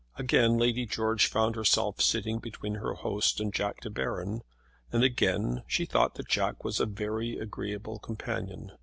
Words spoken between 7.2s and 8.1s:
agreeable